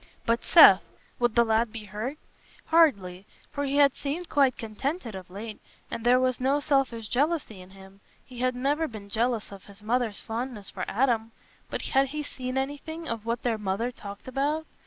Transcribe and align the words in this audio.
But 0.25 0.43
Seth? 0.43 0.81
Would 1.19 1.35
the 1.35 1.43
lad 1.43 1.71
be 1.71 1.83
hurt? 1.83 2.17
Hardly; 2.65 3.27
for 3.51 3.65
he 3.65 3.75
had 3.75 3.95
seemed 3.95 4.29
quite 4.29 4.57
contented 4.57 5.13
of 5.13 5.29
late, 5.29 5.61
and 5.91 6.03
there 6.03 6.19
was 6.19 6.39
no 6.41 6.59
selfish 6.59 7.07
jealousy 7.07 7.61
in 7.61 7.69
him; 7.69 8.01
he 8.25 8.39
had 8.39 8.55
never 8.55 8.87
been 8.87 9.09
jealous 9.09 9.51
of 9.51 9.65
his 9.65 9.83
mother's 9.83 10.19
fondness 10.19 10.71
for 10.71 10.85
Adam. 10.87 11.33
But 11.69 11.83
had 11.83 12.07
he 12.07 12.23
seen 12.23 12.57
anything 12.57 13.07
of 13.07 13.27
what 13.27 13.43
their 13.43 13.59
mother 13.59 13.91
talked 13.91 14.27
about? 14.27 14.65